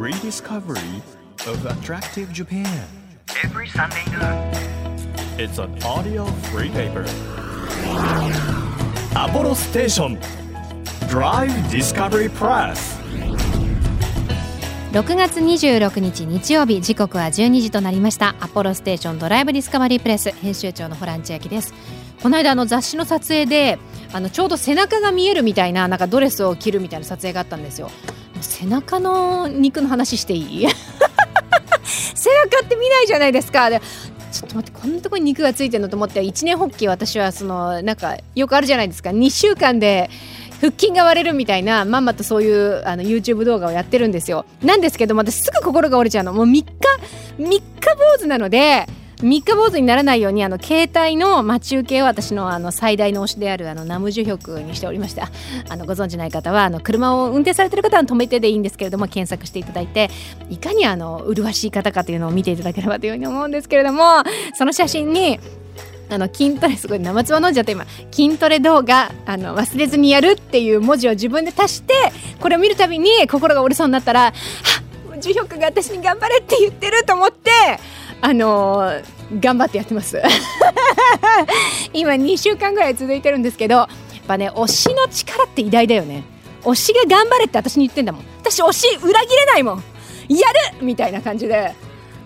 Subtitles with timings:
[0.00, 1.02] rediscovery
[1.46, 2.66] of attractive Japan.
[3.44, 4.50] every Sunday noon.
[5.38, 7.04] It's an audio free paper.
[9.14, 10.18] Apollo Station
[11.10, 12.98] Drive Discovery Press.
[14.92, 21.74] 6月26日日曜日時刻は12時となりましたアポロステーションドライブディスカバリープレス編集長のホラン千秋です
[22.22, 23.78] この間あの雑誌の撮影で
[24.12, 27.90] あのちょうど背中が見えるみたいななんかドレスを着るみたいな撮影があったんですよ
[28.42, 30.66] 背中の肉の話していい？
[32.14, 33.70] 背中って見ないじゃないですか。
[33.70, 33.80] で
[34.32, 39.10] ちょっと待ってこんなところに肉がついてるのと思って一年発起私はそのなんかよくあるじゃないですか。
[39.10, 40.08] 2週間で
[40.60, 44.44] 腹筋が割れるみたいなまんまとそういうあの YouTube 動画をやってるんですよ。
[44.62, 46.32] なんですけど私すぐ心が折れちゃうの。
[46.32, 46.64] もう3日
[47.38, 47.62] 3日坊
[48.18, 48.86] 主なので
[49.22, 55.30] 三日坊主にならないようにあの携帯の待ち受けを私のあの最大の推しであるあのナムジュヒョクにしておりました
[55.68, 60.10] あのご存知ない方はあの車を運転されてる方は止めてでいいんですけれども検索していただいて
[60.48, 64.02] いかにあの麗しい方かというのを見ていただければというふうに思うんですけれども
[64.54, 65.38] その写真に
[66.08, 71.94] あの筋トレすごい生唾飲んじゃって今筋トレ動画あの忘れずにやるっていう文字を自分で足して
[72.40, 77.50] これを見るたびに心が折れそうになったら「あっ樹氷が私に頑張れって言ってる」と思って
[78.20, 79.04] あのー
[79.40, 80.20] 頑張ってやってます。
[81.94, 83.88] 今2週間ぐらい続いてるんですけどやっ
[84.26, 86.24] ぱね推しの力って偉大だよね。
[86.62, 88.24] 推しが頑張れって私に言ってんだもん。
[88.40, 89.84] 私推し裏切れないもん。
[90.28, 90.48] や
[90.80, 90.84] る!
[90.84, 91.74] みたいな感じで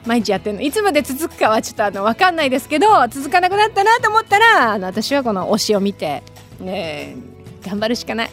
[0.07, 0.63] 毎日やってるの。
[0.63, 6.23] いつまで続くかはちょっとあの分かんないですけど続かなくなったなと思ったらあの私はこの推しを見て
[6.59, 7.17] ね
[7.67, 8.31] 頑張るしかない。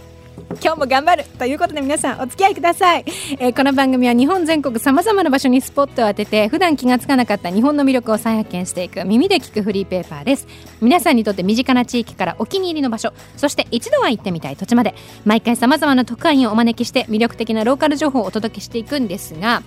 [0.62, 3.06] 今日も頑張るということで皆さんお付き合いください、
[3.40, 10.48] えーこの番組は日本全国さまざまな場所にスポットを当てて普段気がつかなかった日本の魅力を再発見していく耳で聞くフリーペーパーです。
[10.82, 19.62] 皆さんにとって身近な地域からお気に入りの場所そして一度は行ってみたい土地まで毎回さまざまな特派員をお招きして魅力的なローカル情報をお届けしていくんですが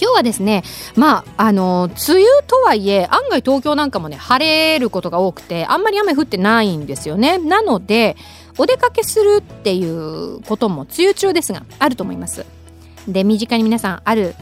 [0.00, 0.62] 今日はですね
[0.94, 7.38] まああの梅雨とはいえ案外東京なんかもね晴れることが多くてあんまり雨降ってないんですよね。
[7.38, 8.16] なので
[8.58, 12.44] お出かけするっていうことも梅雨中ですがあると思います。
[13.08, 14.34] で身近に皆さんある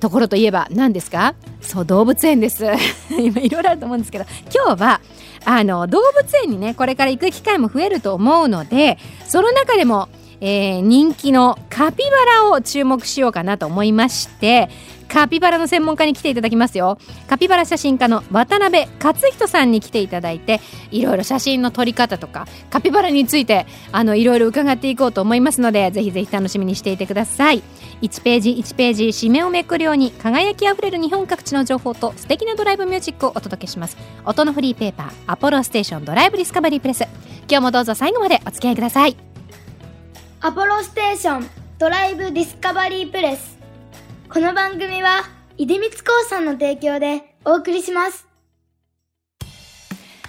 [0.00, 1.34] ところといえば何ですか？
[1.60, 2.64] そう動物園です。
[3.18, 5.00] 今いろいろあると思うんですけど今日は
[5.44, 8.98] あの動物園にねこれから行く機会も増えると思うので
[9.28, 10.08] その中でも、
[10.40, 14.70] えー人気のカピバラを注目しようかなと思いまして
[15.12, 16.96] カピバラの専門家に来ていただきますよ。
[17.28, 27.62] カピバラ写真家の渡辺克人さんに来ていただいていろいろ写真の撮り方とかカピバラについてあのいろいろ伺っていこうと思いますのでぜひぜひ楽しみにしていてください。
[28.00, 33.98] 1ページ1ページ締めをめくるように輝きあふれる日本各地の情報と素敵なドライブミュージックをお届けします。
[34.24, 37.02] 音のフリーペーパーアポロステーションドライブディスカバリープレス。
[37.48, 39.16] 今日もどうぞ最後までお付き合いください。
[40.40, 43.61] アポロステーションドライブディスカバリープレス。
[44.32, 45.24] この番組は
[45.58, 48.26] 出光興産の提供でお送りします。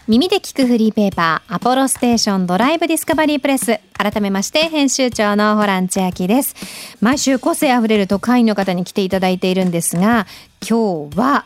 [0.09, 3.79] 耳で聞くフリーペーパーアポロステーションドライブディスカバリープレス。
[3.93, 6.53] 改めまして編集長のホラン千秋です。
[6.99, 10.27] 毎週個性あふれる特派員の方に来ていただいているんですが
[10.69, 11.45] 今日は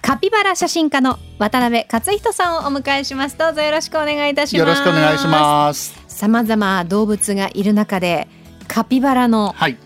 [0.00, 3.38] カピバラ写真家の渡辺克人さんをお迎えします。
[3.38, 4.56] どうぞよろしくお願いいたします。
[4.56, 5.94] よろしくお願いします。
[6.08, 8.26] さまざま動物がいる中で
[8.66, 9.78] カピバラのはい。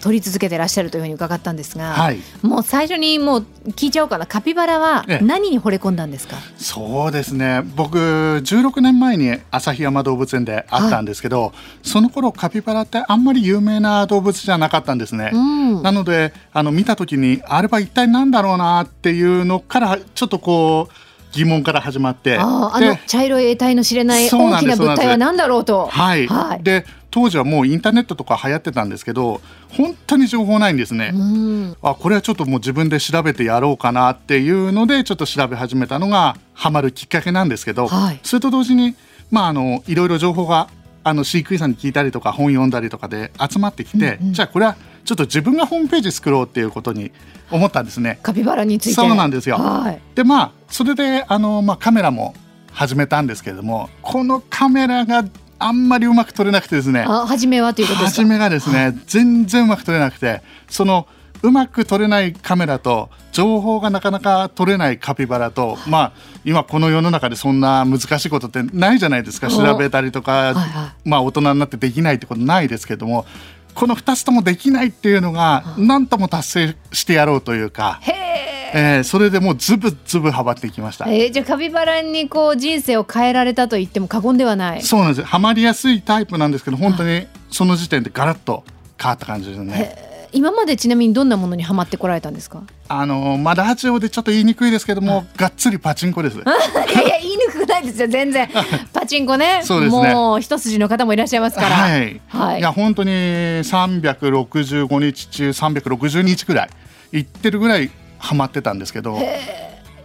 [0.00, 2.18] 撮り続けてらっしゃるというふうに伺ったんですが、はい。
[2.42, 4.26] もう最初にもう聞いちゃおうかな。
[4.26, 5.24] カピバラはええ。
[5.24, 7.62] 何に惚れ込んだんですか、そうですね。
[7.74, 11.52] 僕16年前に旭山動物園で会ったんですけど、
[11.82, 15.30] その頃カピバラってあんまり有名な動物じゃなかったんですね。
[15.32, 15.82] うん。
[15.82, 20.94] なのであの見た時にあれは一体何だろうなっていうのからちょっとこう
[21.32, 22.44] 疑問から始まって、あ
[22.80, 25.86] の茶色い得体の知れない大きな物体は何だろうと。
[25.86, 26.62] はい、はい。
[26.62, 29.40] で当時はもうインターネットとか流行ってたんですけど
[29.70, 31.12] 本当に情報ないんですね。
[31.14, 38.96] うんあこれはちょっともう自分で調べてやろうかなっていうのでちょっと調べ始めたのがハマるきっかけなんですけど、はいそれと同時に
[39.30, 40.68] まああのいろいろ情報が
[41.04, 44.76] あの飼育員さんに聞いたりとか本読んだりとかで集まってきて、じゃあこれは
[45.06, 47.12] ちょっと自分がホームページ作ろうっていうことに
[47.50, 48.18] 思ったんですね。
[48.22, 48.94] カピバラについて。
[48.96, 50.00] そうなんですよはい。
[50.14, 52.34] でまあそれであの、まあ、カメラも
[52.72, 55.24] 始めたんですけれどもこのカメラが
[55.58, 57.04] あんまりうまく撮れなくてですね。
[57.06, 58.22] あ初めはということですか？
[58.22, 61.06] 初めがですね、全然うまく撮れなくてその
[61.42, 66.12] うまく撮れないカメラと情報がなかなか撮れないカピバラと、まあ
[66.44, 69.48] 今この世の中でそんな難しいことってないじゃないですか。
[69.48, 73.26] お調べたりとか、はいはまあ大人になってできないってことないですけども
[73.74, 78.12] この2つともできないっていうのが何とも達成してやろうというか、へ
[78.74, 78.96] え。
[78.96, 81.08] えーそれでもうズブズブはまっていきました。
[81.08, 84.82] えーじゃあカピバラにこう人生を変えられたと言っても過言ではない。
[84.82, 88.64] そうなんですハマりやすいタイプなんですけど本当にその時点でガラッと
[89.00, 90.06] 変わった感じですね。
[90.32, 92.62] 今までちなみにどんなものにハマってこられたんですか？
[92.88, 96.36] あのまだラジオでちょっと言いにくいですけども、がっつりパチンコです。
[96.38, 98.48] いやいや言いにくくないですよ全然
[98.92, 106.70] パチンコねそうですねもう一筋の方もいらっしゃいますからはい、はいいや本当に365日中360日ぐらい
[107.12, 109.18] 行ってるぐらいハマってたんですけど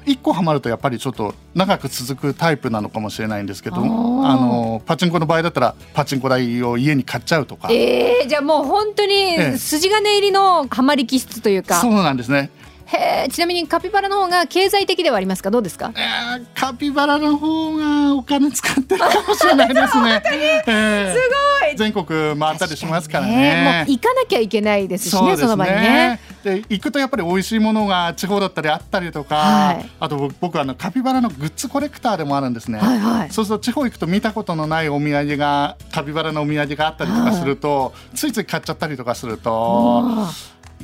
[0.05, 9.57] 一個ハマるとやっぱりちょっと長く続くタイプなのかもしれないんですけどあのパチンコの場合だったらパチンコ台を家に買っちゃうとか、えー、じゃあもう本当にえ。
[9.57, 12.49] 筋金入りのハマり気質というか、そうなんですね、
[12.93, 15.49] へーちなみにカピバラの方が経済的ではありますか？
[15.49, 15.93] どうですか？
[15.95, 20.21] えーカピバラの方がお金使ってるかもしれないですね。
[20.67, 21.19] えーす
[21.63, 21.75] ごい。
[21.77, 22.05] 全国
[22.37, 23.85] 回ったりしますからもうね。
[23.87, 26.19] 行かなきゃいけないですしねその場にね。
[26.43, 29.89] で行くとやっぱり美味しいものが地方だったりあったりとか、はい。
[29.99, 32.79] あと僕僕あのカピバラのグッズコレクターでもあるんですね。
[32.79, 33.31] はいはい。
[33.31, 40.31] そうすると地方行くと見たことのないお土産がカピバラのお土産があったりとかすると、ついつい買っちゃったりとかするとあ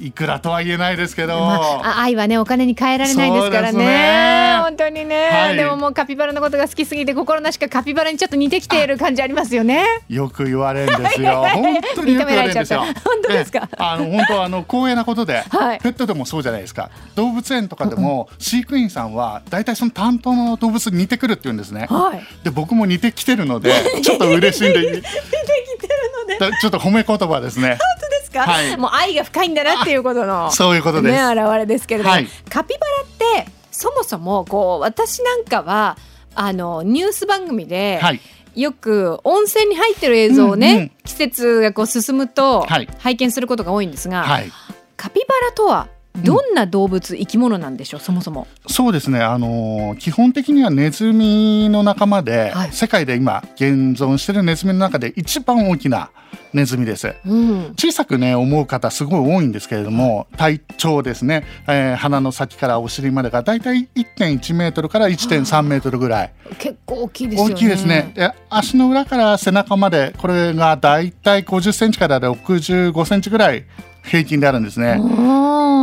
[0.02, 3.78] いくらとは言えないですけど、まああ愛はねお金に換えられないですからね。
[3.86, 4.58] ね。
[4.64, 5.56] 本当にね、はい。
[5.58, 9.86] でももうカピバラのことが好きすぎて心なしかカピバラにちょっと似てきている感じありますよね。
[10.10, 11.44] よく言われるんですよ。
[11.54, 12.80] 本当によく言われるんですよ。
[12.80, 13.60] 本当ですか？
[13.64, 13.76] ええ。
[13.78, 15.80] あの本当あの光栄なことで、はい。
[15.80, 16.90] ペットでもそうじゃないですか。
[17.16, 21.88] 動物園とかでも飼育員さんは大体その担当の動物に似てくるって言うんですね。
[21.90, 22.22] はい。
[22.44, 23.74] で僕も似てきてるので
[24.04, 24.80] ちょっと嬉しいんで。
[24.80, 26.52] 似てきてるので。
[26.52, 27.78] だちょっと褒め言葉ですね。
[28.28, 28.78] ですか、はい。
[28.78, 31.36] もう愛が深いんだなっていうことの そういうことです。
[31.36, 32.28] ね現れですけれども、はい。
[32.50, 32.88] カピバ
[33.34, 35.98] ラってそもそもこう私なんかは
[36.36, 38.22] あのニュース番組で、はい。
[38.56, 42.88] よく温泉に入ってる映像をね、うんうん季節がこう進むとはい。
[43.00, 44.52] 拝見することが多いんですが、はい。
[44.98, 45.88] カピバラとは
[46.24, 48.48] どんな動物、生き物なんでしょうそもそも。
[48.68, 56.12] そうですね、あのー基本的にはネズミの仲間で、はい世界で今現存しているネズミの中で一番大きな
[56.54, 57.14] ネズミです。
[57.25, 67.54] うん、小さくね思う方すごい多いんですけれども体長ですね、えー鼻の先からお尻までがだいたい1.1メートルから1.3メートルぐらい結構大きいですよね。
[67.54, 68.12] 大きいですね。
[68.14, 73.66] で足の裏から背中までこれがだいたい50センチから65センチぐらい
[74.04, 75.00] 平均であるんですね。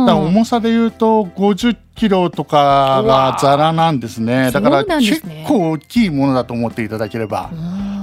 [0.05, 4.51] だ重さで言うと50キロとかがザラなんですね。
[4.51, 7.49] だから結ね構大きいものだと思っていただければ。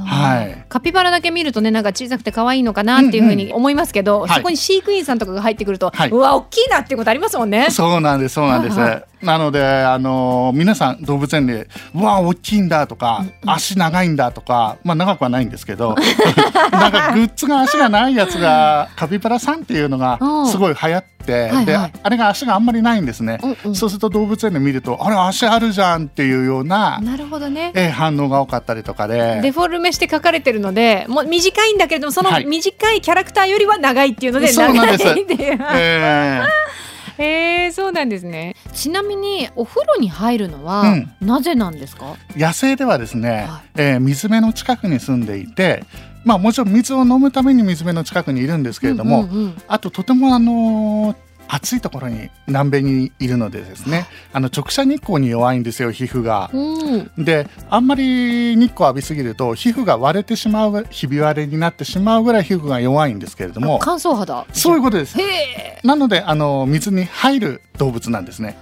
[0.04, 0.64] はい。
[0.68, 7.70] カピバラだけ見るとねなんか小さくて可愛いのかなっていうふうに思いますけど、はいそこに飼育員さんとかが入ってくると、はいうわ大きいなっていうことありますもんね。
[7.70, 8.76] そうなんです、そうなんです。
[9.22, 15.94] はいなので、あの皆さん動物園で、うわ、大きいんだとか、足長いんだとか、まあ長くはないんですけど。
[16.72, 23.38] なんかグッズが足がないやつが、カピバラさんっていうのがうんすごい流行って、はいで、はいあれが足があんまりないんですね。
[23.42, 26.98] うんうんそうすると動物園で見ると、あれ足あるじゃんっていうような。
[27.00, 27.70] なるほどね。
[27.74, 29.40] えー反応が多かったりとかで。
[29.42, 35.04] デフォルメして書かれてるのでもう短いんだけれどもそのはい短いキャラクターよりは長いっていうので長いって
[35.34, 35.58] いう。
[35.74, 36.46] えー
[37.22, 38.54] へえそうなんですね。
[38.72, 42.16] ちなみにお風呂に入るのは、うんなぜなんですか？
[42.36, 45.84] 野生ではですね、はいえー水辺の近くに住んでいて、
[46.24, 51.16] まあ、もちろん水を飲むために水辺の近くにいるんですけれども、うんうんうんあととてもあのー
[51.54, 56.50] 暑いところに南米にいるのでですねあの直射日光に弱いんですよ皮膚が。
[56.52, 64.46] うんであんまり日光浴びすぎると皮膚が割れてしまうひび割れになってしまうぐらい皮膚が弱いんですけれども乾燥肌。
[64.54, 65.18] そういうことです。
[65.84, 68.56] なのであの水に入る動物なんですね。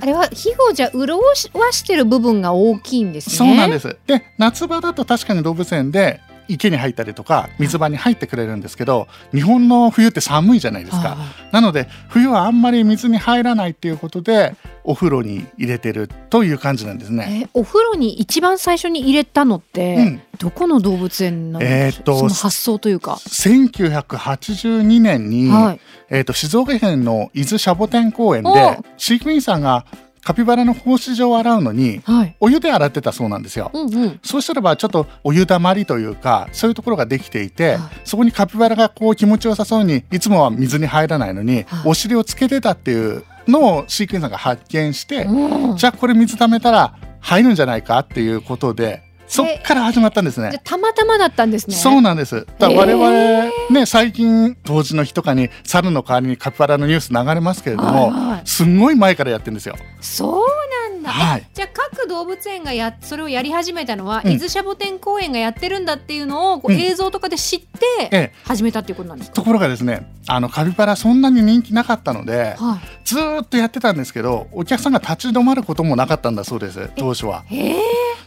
[0.00, 1.34] あれは皮膚をじゃあ潤わ
[1.72, 3.36] してる部分が大きいんですね。
[3.36, 3.96] そうなんです。
[4.06, 6.20] で夏場だと確かに動物園で
[6.54, 11.10] 池に入ったりとか水場に入ってくれるんですけど日本の冬って寒いじゃないですか。
[11.10, 17.42] はいなので冬はあんまり水に入らないっていうことでお風呂に入れてるという感じなんですね。
[17.44, 23.12] えお風呂に一番最初に入れたのって、うんどこの動物園なんですか、えーっとその発想というか。
[23.28, 25.80] 1982年に、はい
[26.10, 29.84] えー、と静岡県の伊豆シャボテン公園でお飼育員さんが
[30.24, 32.36] カピバラの放飼場を洗うのにはい。
[32.38, 33.70] お湯で洗ってたそうなんですよ。
[33.74, 34.20] うんうん。
[34.22, 49.02] そうしたらばちょっとお湯だまりというかそういうところができていて、はいそこにカピバラがこう気持ちよさそうにいつもは水に入らないのに、はいお尻をつけてたっていうのを飼育員さんが発見して、うんじゃあこれ水溜めたら入るんじゃないかっていうことで
[49.32, 50.60] そっから始まったんですね。
[50.62, 51.74] たまたまだったんですね。
[51.74, 52.46] そうなんです。
[52.58, 59.76] だ我へ々ね最近当時の日とかに猿の代わりにカピバラのニュース流れますけれども、はいはいすんごい前からやってるんですよ。
[60.00, 60.44] そう
[60.92, 61.10] なんだ。
[61.10, 67.66] はいえじゃあ各動物園がやそれをやり始めたのは、うん伊豆シャボテン公園がやってるんだっていうのをこううん映像とかで知って
[68.10, 69.36] ええ始めたっていうことなんですか？
[69.36, 73.08] ところがですねあのカピバラそんなに人気なかったので、はい。
[73.08, 77.44] ずーっとやってたんですけどお客さんが立ち止まることもなかったんだそうです当初は。
[77.46, 77.76] へえ。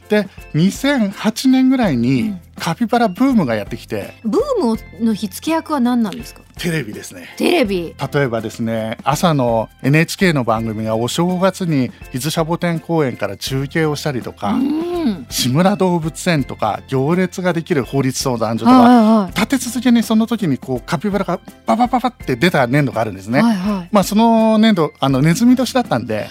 [0.10, 4.42] で2008年ぐらいにカピバラブームがやってきてブー
[5.00, 6.42] ムの火付け役は何なんですか？
[6.58, 14.96] テレビですねテレビ例えばですね朝の NHK の番組がお正月に伊豆シャボテン公園から中継をしたりとか、うん
[15.30, 18.96] 志村動物園とか行列ができる法律相談所とか、はい
[19.26, 23.38] は立て続けにその時にこうカピバラがババババって出た年度があるんですね。
[23.38, 26.28] いはいはいまあその年度あのネズミ年だったんで。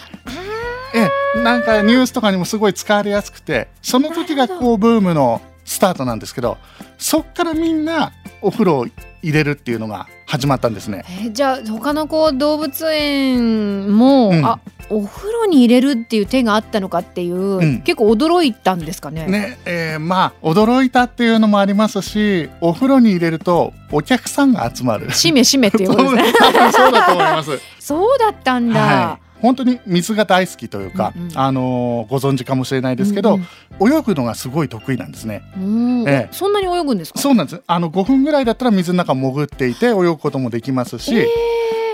[0.95, 6.59] ええなんかニュースとかにもすごい使われやすくてその時がこうブームのスタートなんですけど
[6.99, 8.87] そっからみんなお風呂を
[9.23, 11.05] 入れるっていうのが始まったんですね。
[11.09, 14.59] えーじゃあ他のこう動物園も、うんあ
[14.91, 19.27] お風呂に入れるっていう手があったのかっていう、ん結構驚いたんですかね？
[19.27, 25.11] ねえーまあ驚いたっていうのもありますしお風呂に入れるとお客さんが集まる。
[25.13, 26.25] しめしめっていうことですね。
[26.73, 27.51] そうだと思います。
[27.81, 28.81] そうだったんだ。
[28.81, 33.47] はい、本当に水が大好きというか、うんうんあのーご存知かもしれないですけど、うん
[33.81, 35.43] 泳ぐのがすごい得意なんですね。
[35.57, 37.19] うんええそんなに泳ぐんですか？
[37.19, 37.63] そうなんです。
[37.67, 41.27] あの5分ぐらいだったら水の中潜っていて泳ぐこともできますし、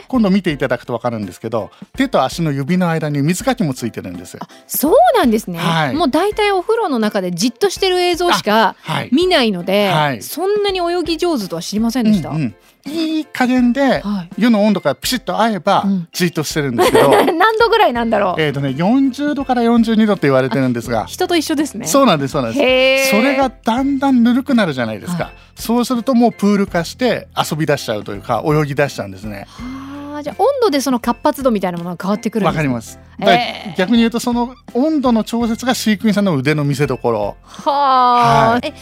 [0.08, 4.38] 今度見ていただくとわかるんですけど、手と足の指の間に水かきもついてるんです。
[4.66, 5.58] そうなんですね。
[5.58, 9.08] はいもう大体お風呂の中でじっとしてる映像しかはい。
[9.12, 12.28] 見ないので、はいそんなに泳ぎ上手とは知りませんでした。
[12.30, 12.54] うんうん
[12.86, 14.30] いい加減ではい。
[14.38, 18.40] 湯の温度がピシッと合えばうんじっとしてるんですけど、 何度ぐらいなんだろう？
[18.40, 21.86] えっとね40度から42度って言われてるんですが、人と一緒ですね。
[21.86, 23.10] そうなんですそうなんです。
[23.10, 32.98] それがだんだんぬるくなるじゃないですか、はそうするともうプール化して遊び出しちゃうというか泳ぎ出しちゃうんですねはあじゃあ温度でその活発度みたいなものが変わってくるわかります。
[33.20, 33.76] えー。
[33.76, 37.36] 逆に言うとその温度の調節が飼育員さんの腕の見せ所。
[37.42, 38.60] はあ、はい。
[38.68, 38.74] え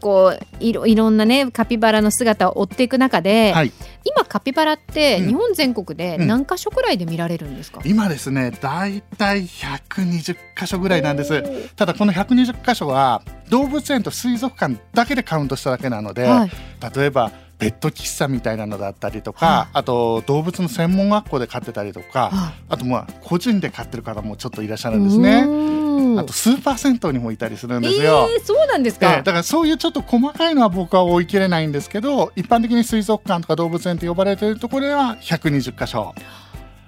[0.00, 3.72] こういろいろんなねカピバラの姿を追っていく中で、はい。
[4.04, 5.28] 今カピバラってうん。
[5.28, 6.26] 日本全国でうん。
[6.26, 11.42] 何箇所くらいで見られるんですか、今ですねだいたい120箇所ぐらいなんです。
[11.76, 16.50] ただこの120箇所は動物園と水族館だけでカウントしただけなので、はい。
[16.94, 19.68] 例えばペット喫茶みたいなのだったりとか、はい。
[19.74, 25.46] あと動物の専門学校で飼ってたりとか、はあとまあ個人で飼ってる方もちょっといらっしゃるんですね。
[25.46, 28.28] ねあとスーパー銭湯にもいたりするんえですよ。
[28.28, 36.14] ー、そうなんですか、ええだからそういうちょっと細かいのは僕は追い切れないんですけど一般的に水族館とか動物園と呼ばれているところでは120箇所。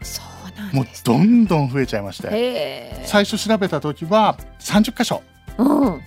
[0.02, 2.28] そうなんもうどんどん増えちゃいまして。
[2.28, 5.22] へえ最初調べた時は30箇所。
[5.32, 5.37] うん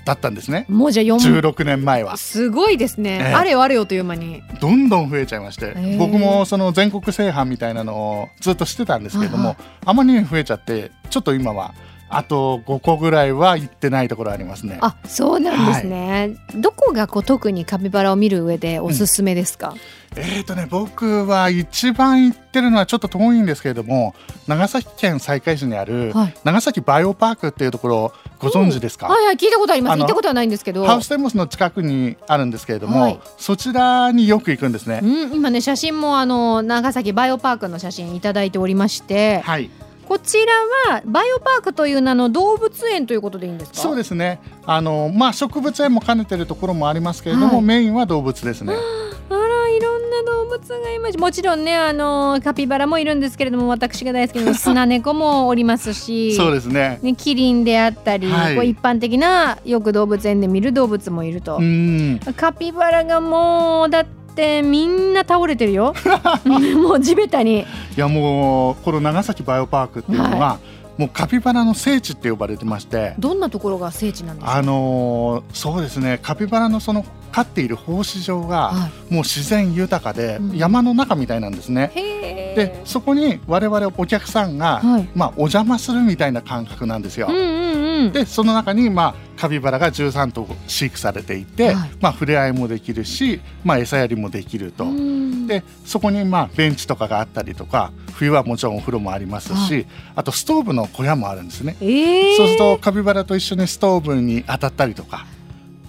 [0.06, 0.66] だったんですね。
[0.70, 2.18] もうじゃあ4 16年前は。
[2.18, 3.34] すごいですね、ええ。
[3.34, 4.42] あれよあれよという間に。
[4.60, 5.98] どんどん増えちゃいまして、え。
[6.00, 11.74] 僕もその全国制覇みたいなのをずっとしてたんですけれども、はいあまりに増えちゃってちょっと今は
[12.14, 14.78] あと5個ぐらいは行ってないところありますね。
[14.82, 19.74] あそうなんですね、どこがこう特にカピバラを見る上でおすすめですか、
[20.16, 24.14] えーとね、僕は一番行ってるのはちょっと遠いんですけれども
[24.46, 26.34] 長崎県西海市にあるはい。
[26.44, 30.00] 長崎バイオパークっていうところご存知ですか、はいはい聞いたことあります。
[30.00, 30.84] 行ったことはないんですけど。
[30.86, 33.20] ハウステンボスの近くにあるんですけれども、はい。
[33.38, 35.00] そちらによく行くんですね。
[35.02, 39.40] うん、今ね写真もあの長崎バイオパークの写真いただいておりまして。
[39.42, 39.70] はい、
[40.12, 40.52] こちら
[40.92, 43.78] はバイオパークという名の動物園ということでいいんですか？
[43.78, 44.42] そうですね。
[44.66, 48.74] あのまあ植物園も兼ねてるところもありますけれども、はいメインは動物ですね。
[48.74, 57.00] あらいろんな動物がいますもちろんねあのカピバラもいるんですけれども私が大好きなスナネコもおりますしそうですね。
[57.02, 62.20] ね、キリンであったり、はいこう一般的なよく動物園で見る動物もいるとう、ん。
[62.36, 64.21] カピバラがもうだって
[64.64, 65.94] みんな倒れてるよ。
[66.78, 67.60] もう地べたに。
[67.62, 70.60] いやもうこの長崎バイオパークっていうのは、
[70.98, 73.16] もうカピバラの聖地って呼ばれてまして。
[73.20, 74.56] どんなところが聖地なんですか？
[74.56, 76.20] あのーそうですね。
[76.22, 78.74] カピバラのその飼っている放飼場がは
[79.10, 80.58] もう自然豊かでうん。
[80.58, 81.92] 山の中みたいなんですね。
[81.96, 85.08] へでそこに我々お客さんが、はい。
[85.16, 87.28] まあ、お邪魔するみたいな感覚なんですよ。
[87.30, 87.44] うんうん
[88.06, 88.12] うん。
[88.12, 94.84] でその中に、まあ、カピバラが13頭飼育されていて、はいまあ、触れ合いもできるし、まあ、餌やりもできると。
[94.84, 101.76] うんでそこにまあベンチとかがあったりとか冬はもちろんお風呂もありますし、はあとストーブの小屋もあるんですね。
[101.82, 105.26] えーそうするとカピバラと一緒にストーブに当たったりとか。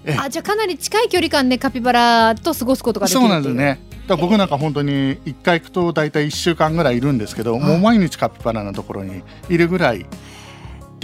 [0.06, 3.78] ええあじゃあかなり近い距離感でカピバラと過ごすことができるそうなんですね。
[4.09, 10.06] だ僕なんか本当に一回行くと大体1週間ぐらいいるんですけど、もう毎日カピバラのところにいるぐらい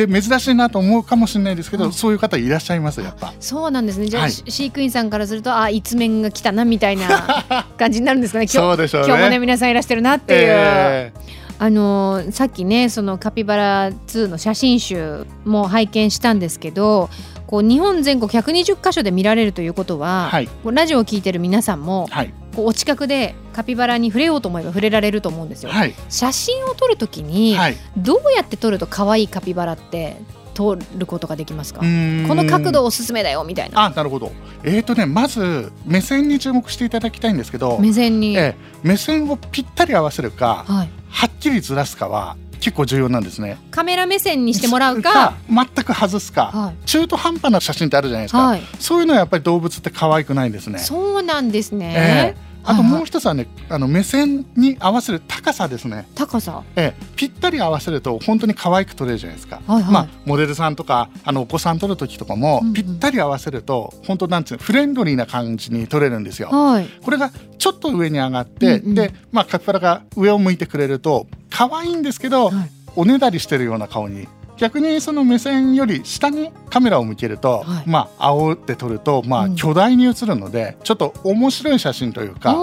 [0.06, 1.92] で珍しいなと思うかもしれないですけど、うん。
[1.92, 3.32] そういう方いらっしゃいますやっぱ。
[3.40, 4.06] そうなんですね。
[4.06, 4.32] じゃあ、はい。
[4.32, 8.44] し飼育員さんからするとあ一面が来たなみたいな感じになるんですかね。
[8.52, 9.08] 今日そうでしょうね。
[9.08, 11.12] 今日もね皆さんいらしてるなっていう、え
[11.58, 17.10] あのーさっきねそのカピバラ2の写真集も拝見したんですけど
[17.46, 20.48] こう日本全国120カ所で見られるということーは、はい。
[20.64, 22.34] ラジオを聞いてる皆さんもはい。
[22.54, 25.70] こうお近くでカピバラに触れようと思えば触れられると思うんですよ。
[25.70, 25.94] はい。
[26.08, 27.76] 写真を撮るときに、はい。
[27.96, 30.16] どうやって撮ると可愛いカピバラって
[30.54, 31.80] 撮ることができますか？
[31.80, 33.84] この角度おすすめだよみたいな。
[33.84, 34.32] あなるほど。
[34.64, 43.56] えーとねまず目線に注目していただきたいんですけど目線に、ええ目線をぴったり合わせるかはい、はっきりずらすかは結構重要なんですね。
[43.70, 45.34] カメラ目線にしてもらうか。
[45.48, 46.86] 全く外すか、はい。
[46.86, 48.62] 中途半端な写真ってあるじゃないですか、はい。
[48.78, 50.78] そういうのはやっぱり動物って可愛くないんですね。
[50.78, 56.06] そうなんですね、ええあともう一つはねあの目線に合わせる高さですね。
[56.14, 56.62] 高さ？
[56.76, 59.92] ええ、ぴったり合わせると本当に可愛く撮れるじゃないですか、はいはい。
[59.92, 62.74] まあ、モデルさんとかあのお子さん撮る時とかも、うんうん。
[62.74, 66.50] ぴったり合わせると本当なんていうのフレンドリーな感じに撮れるんですよ。
[66.50, 66.88] はい。
[67.02, 68.94] これがちょっと上に上がって、うんうん。
[68.94, 72.70] で、まあ、カピバラが上を向いてくれると可愛いんですけど、はい。
[72.96, 74.26] おねだりしてるような顔に
[74.58, 77.88] 逆にその目線より下にカメラを向けると、はい。
[77.88, 79.54] まあ煽って撮ると、まあ、うん。
[79.54, 82.56] 巨大に映るので、ちょっと面白い写真というか、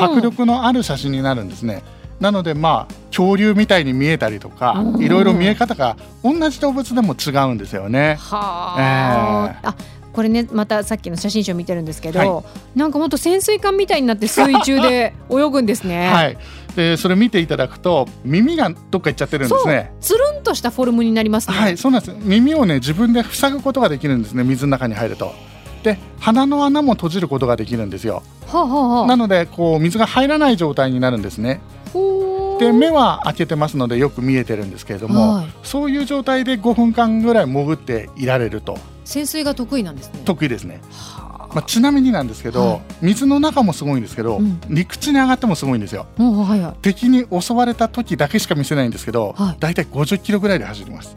[0.00, 1.82] 迫力のある写真になるんですね。
[2.20, 5.02] なのでまあ恐竜みたいに見えたりとかうん。
[5.02, 8.16] いろいろ見え方が同じ動物でも違うんですよね。
[8.20, 9.66] はあ、え。
[9.66, 9.74] あ
[10.12, 16.08] これねまたさっきの写真集見てるんですけど、はなんかもっと潜水艦みたいになって水中で 泳ぐんですね。
[16.08, 16.38] はい、
[16.74, 19.92] でそれ見ていただくと耳がどっか行っちゃってるんですね。
[20.00, 21.56] つるんとしたフォルムになりますね。
[21.56, 22.16] はい、そうなんです。
[22.20, 24.44] 耳をね自分で塞ぐことができるんですね。
[24.44, 25.32] 水の中に入ると。
[25.82, 28.22] で鼻の穴も閉じることができるんですよ。
[28.46, 31.60] はあ、はあはあ、なのでこう水が入らない状態になるんですね。
[32.58, 40.20] で目は開けてますのでよく見えてるんですけれども、はいそういう状態で5分間ぐらい潜っていられると潜水が得意なんですね。
[40.24, 40.80] 得意ですね。
[41.52, 46.06] まあ、ちなみになんですけど、はい水の中もすごいんですけど、うん陸地に上がってもすごいんですよ。
[46.16, 46.76] はいはい。
[46.82, 51.14] 敵に襲われた時だけしか見せないんですけど、はいだいたい50キロぐらいで走ります。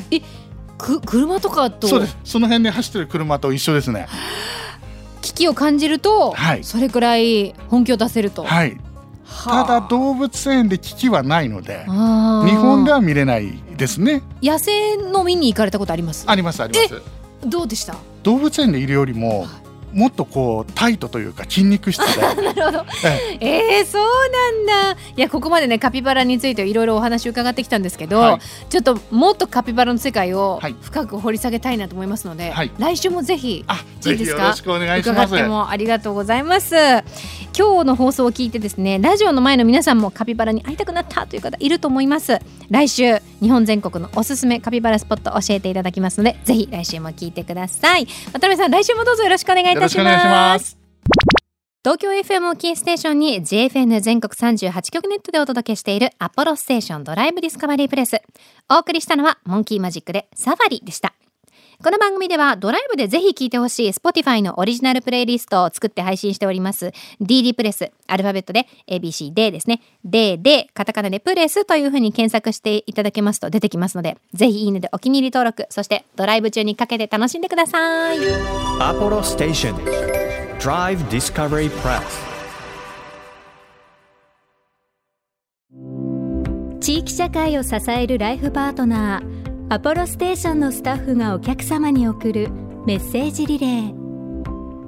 [0.77, 1.87] く車とかと？
[1.87, 2.17] そうです。
[2.23, 4.07] その辺で走ってる車と一緒ですね。
[5.21, 8.43] 危機を感じると、はいそれくらい本気を出せると。
[8.43, 8.77] はい。
[9.25, 9.65] はあ。
[9.65, 11.91] ただ動物園で危機はないので、日
[12.55, 14.21] 本では見れないですね。
[14.41, 16.25] 野生の見に行かれたことあります？
[16.27, 17.01] ありますあります。
[17.47, 17.95] どうでした？
[18.23, 19.47] 動物園でいるよりも
[19.93, 22.85] もっとこうタイトというか筋肉質で、 なるほど。
[23.39, 23.81] ええ。
[23.81, 24.03] ー、そう
[24.65, 24.99] なんだ。
[25.15, 28.39] いやここまでねカピバラについていろいろお話伺ってきたんですけど、はい。
[28.69, 30.75] ちょっともっとカピバラの世界をはい。
[30.81, 32.71] 深く掘り下げたいなと思いますので、はい。
[32.77, 35.35] 来週もぜひあ、いいですかぜひよろしくお願いし伺ます。
[35.35, 36.75] ってもありがとうございます。
[37.55, 42.39] 今日の放送を聞いてですねラジオの前の皆さんもカピバラに会いたくなったという方いると思います。
[42.71, 48.07] 来週日本全国のおすすめカピバラスポット教えていただきますのでぜひ来週も聞いてください。
[48.31, 50.77] 渡辺さん来週もどうぞよろしくお願いいたしよろしくお願いします。
[51.83, 58.21] 東京 FM をキーステーションに JFN 全国38局ネットでお届けしているアポロステーションドライブディスカバリープレス。
[58.69, 61.13] お送りしたのはモンキーマジックでサファリでした。
[61.83, 66.93] この番組ではドライブでぜひ聴いてほしい Spotify のオリジナルプレイリストを作って配信しております。
[67.19, 69.81] DD プレスアルファベットで ABCD ですね。
[70.05, 78.17] D でカタカナでプレスというふうに検索していただけますと出てきますのでぜひいいねでお気に入り登録そしてドライブ中にかけて楽しんでください。
[78.79, 79.75] Apollo Station
[80.59, 82.01] Drive Discovery Press
[86.79, 89.42] 地域社会を支えるライフパートナー
[89.73, 92.47] アポロステーションのスタッフがお客様に送る
[92.85, 93.93] メッセージリレー。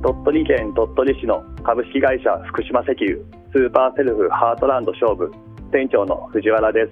[0.04, 3.18] 鳥取県鳥取市の株式会社福島石油
[3.52, 5.32] スーパーセルフハートランド勝負
[5.72, 6.92] 店長の藤原です。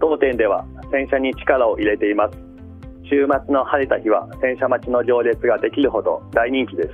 [0.00, 2.38] 当店では洗車に力を入れています。
[3.02, 6.90] 週末の晴れた日は洗車待ちの行列ができるほど大人気です。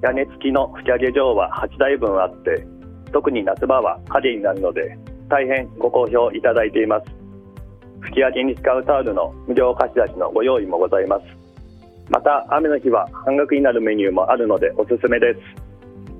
[0.00, 2.64] 屋根付きの吹き上げ場は8台分あって
[3.12, 4.96] 特に夏場は影になるので
[5.28, 7.23] 大変ご好評いただいています。
[8.04, 11.24] 吹き上げに使うタオルの無料貸し出しのご用意もございます。
[12.08, 15.40] また雨の日は半額になるメニューもあるのでおすすめです。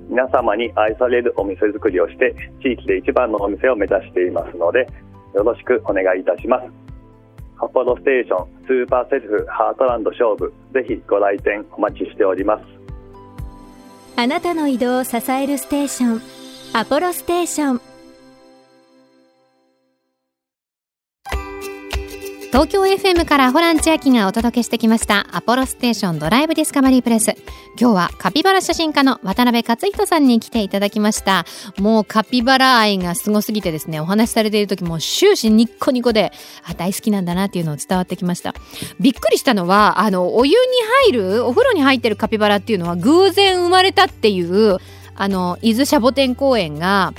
[0.09, 4.87] 皆様に愛されるお店作りをして地域で一番のお店を目指していますので
[5.33, 6.65] よろしくお願いいたします。
[7.57, 12.63] アポロステーションスーパーセルフハートランド菖蒲ぜひご来店お待ちしております。
[14.17, 16.21] あなたの移動を支えるステーション
[16.73, 17.94] アポロステーション。
[22.55, 25.27] 東京 FM からホラン千秋がお届けしてきました。
[25.33, 27.35] アポロステーションドライブディスカバリープレス。
[27.77, 31.45] 今日はカピバラ写真家の渡辺克人さんに来ていただきました。
[31.77, 36.31] もうカピバラ愛がすごすぎてですねお話しされている時も終始ニッコニコで
[36.63, 38.55] あ大好きなんだなっていうのを伝わってきました。
[39.01, 40.57] びっくりしたのはあのお湯に
[41.11, 44.77] 入るお風呂に入ってるカピバラっていうのは偶然生まれたっていう
[45.13, 47.13] あの伊豆シャボテン公園が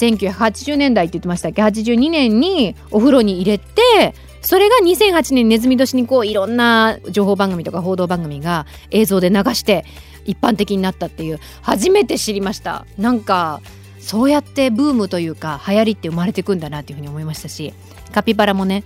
[0.00, 9.84] 1980年代って言ってましたっけ？82年にお風呂に入れてそれが2008年ネズミ年にこういろんな情報番組とか報道番組が映像で流して
[10.24, 12.86] 一般的になったっていう初めて知りました。
[12.98, 13.60] なんか
[14.00, 17.74] そうやってブームというか流行りって生まれてくんだなっていうふうに思いましたし
[18.12, 18.82] カピバラもね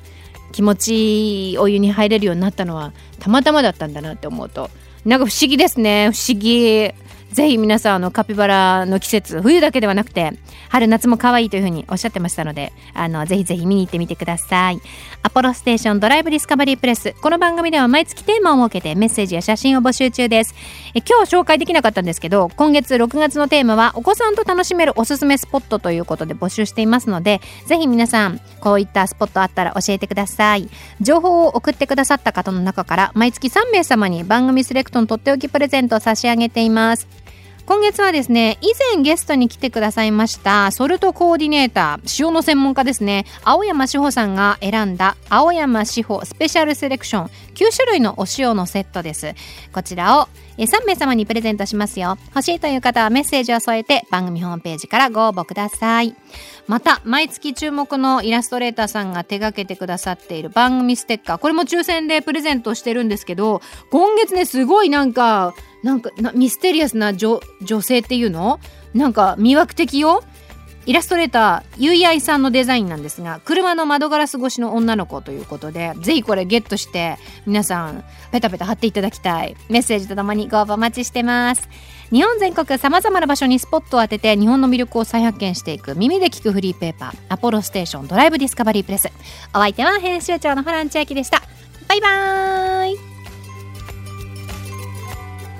[0.50, 4.70] 気持ちいいお湯に入れるようになったのはたまたまだったんだなって思うと
[5.04, 6.10] なんか不思議ですね。
[6.12, 6.90] 不思議。
[7.32, 10.32] ぜひ皆さんあのカピバラの季節冬だけではなくて
[10.68, 14.80] 春夏も可愛いというふうにおっしゃってましたのであのぜひぜひ見に行ってみてください。
[15.22, 17.14] アポロステーションドライブディスカバリープレス。
[17.20, 20.54] この番組では毎月テーマを設けてメッセージや写真を募集中です。
[20.94, 30.68] え今日紹介できなかったんですけど今月6月のテーマはお子さんと楽しめるおすすめスポットということで募集していますのでぜひ皆さんこういったスポットあったら教えてください。
[31.00, 37.23] 情報を送ってくださった方の中から毎月3名様に番組セレクトのとっておきプレゼントを差し上げています。
[37.66, 43.24] 今月はですね以前ゲストに来てくださいましたソルトコーディネーター塩の専門家ですね。
[43.42, 49.34] 青山志保さんが選んだ青山志保スペシャルセレクション9種類のお塩のセットです。
[49.72, 52.18] こちらを3名様にプレゼントしますよ。
[52.28, 56.14] 欲しいという方はメッセージを添えて番組ホームページからご応募ください。
[56.66, 68.58] また毎月注目のイラストレーターさんが手掛けてくださっている番組ステッカーこれも抽選でプレゼントしてるんですけど今月ねすごいなんかなんかなミステリアスな女女性っていうの？
[68.94, 70.24] なんか魅惑的よ？
[70.86, 77.16] イラストレーターゆいあいさんのデザインなんですが車の窓ガラス越しの女の子ということでぜひこれゲットして
[77.46, 79.56] 皆さんペタペタ貼っていただきたい。
[79.70, 81.68] メッセージとともにご応募お待ちしてます。
[82.10, 89.08] 日本全国さまざまな場所にスポットを当てて日本の魅力を再発見していく耳で聞くフリーペーパーアポロステーションドライブディスカバリープレス。
[89.54, 91.42] お相手は編集長のホラン千秋でした。
[91.88, 93.13] バイバーイ！